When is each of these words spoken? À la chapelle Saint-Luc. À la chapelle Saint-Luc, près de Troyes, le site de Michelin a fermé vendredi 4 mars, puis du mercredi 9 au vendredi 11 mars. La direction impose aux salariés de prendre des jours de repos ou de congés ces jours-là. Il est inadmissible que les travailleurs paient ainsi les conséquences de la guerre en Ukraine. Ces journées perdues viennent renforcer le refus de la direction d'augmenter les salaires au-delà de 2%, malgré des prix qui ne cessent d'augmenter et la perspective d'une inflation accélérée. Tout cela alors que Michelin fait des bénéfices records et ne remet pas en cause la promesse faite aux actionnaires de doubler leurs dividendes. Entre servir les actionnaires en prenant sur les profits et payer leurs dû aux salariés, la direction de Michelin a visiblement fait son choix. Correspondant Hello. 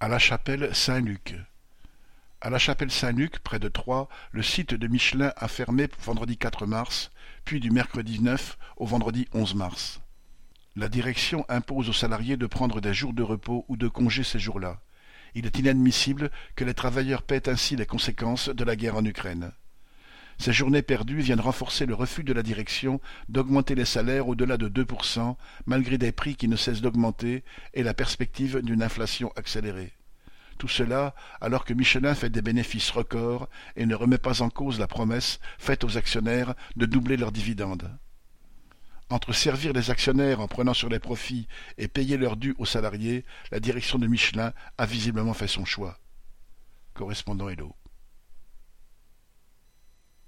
À 0.00 0.06
la 0.06 0.20
chapelle 0.20 0.72
Saint-Luc. 0.76 1.34
À 2.40 2.50
la 2.50 2.58
chapelle 2.60 2.92
Saint-Luc, 2.92 3.40
près 3.40 3.58
de 3.58 3.66
Troyes, 3.66 4.08
le 4.30 4.44
site 4.44 4.72
de 4.72 4.86
Michelin 4.86 5.32
a 5.36 5.48
fermé 5.48 5.88
vendredi 6.04 6.36
4 6.36 6.66
mars, 6.66 7.10
puis 7.44 7.58
du 7.58 7.72
mercredi 7.72 8.20
9 8.20 8.58
au 8.76 8.86
vendredi 8.86 9.26
11 9.34 9.56
mars. 9.56 10.00
La 10.76 10.88
direction 10.88 11.44
impose 11.48 11.88
aux 11.88 11.92
salariés 11.92 12.36
de 12.36 12.46
prendre 12.46 12.80
des 12.80 12.94
jours 12.94 13.12
de 13.12 13.24
repos 13.24 13.64
ou 13.66 13.76
de 13.76 13.88
congés 13.88 14.22
ces 14.22 14.38
jours-là. 14.38 14.80
Il 15.34 15.46
est 15.46 15.58
inadmissible 15.58 16.30
que 16.54 16.62
les 16.62 16.74
travailleurs 16.74 17.22
paient 17.22 17.48
ainsi 17.48 17.74
les 17.74 17.84
conséquences 17.84 18.50
de 18.50 18.62
la 18.62 18.76
guerre 18.76 18.94
en 18.94 19.04
Ukraine. 19.04 19.50
Ces 20.38 20.52
journées 20.52 20.82
perdues 20.82 21.20
viennent 21.20 21.40
renforcer 21.40 21.84
le 21.84 21.94
refus 21.94 22.22
de 22.22 22.32
la 22.32 22.44
direction 22.44 23.00
d'augmenter 23.28 23.74
les 23.74 23.84
salaires 23.84 24.28
au-delà 24.28 24.56
de 24.56 24.68
2%, 24.68 25.36
malgré 25.66 25.98
des 25.98 26.12
prix 26.12 26.36
qui 26.36 26.46
ne 26.46 26.56
cessent 26.56 26.80
d'augmenter 26.80 27.42
et 27.74 27.82
la 27.82 27.92
perspective 27.92 28.60
d'une 28.62 28.82
inflation 28.82 29.32
accélérée. 29.34 29.92
Tout 30.56 30.68
cela 30.68 31.14
alors 31.40 31.64
que 31.64 31.74
Michelin 31.74 32.14
fait 32.14 32.30
des 32.30 32.42
bénéfices 32.42 32.90
records 32.90 33.48
et 33.76 33.86
ne 33.86 33.94
remet 33.94 34.18
pas 34.18 34.42
en 34.42 34.50
cause 34.50 34.78
la 34.78 34.86
promesse 34.86 35.40
faite 35.58 35.84
aux 35.84 35.96
actionnaires 35.96 36.54
de 36.76 36.86
doubler 36.86 37.16
leurs 37.16 37.32
dividendes. 37.32 37.90
Entre 39.10 39.32
servir 39.32 39.72
les 39.72 39.90
actionnaires 39.90 40.40
en 40.40 40.48
prenant 40.48 40.74
sur 40.74 40.88
les 40.88 40.98
profits 40.98 41.48
et 41.78 41.88
payer 41.88 42.16
leurs 42.16 42.36
dû 42.36 42.54
aux 42.58 42.66
salariés, 42.66 43.24
la 43.50 43.58
direction 43.58 43.98
de 43.98 44.06
Michelin 44.06 44.52
a 44.76 44.86
visiblement 44.86 45.34
fait 45.34 45.48
son 45.48 45.64
choix. 45.64 45.98
Correspondant 46.94 47.48
Hello. 47.48 47.74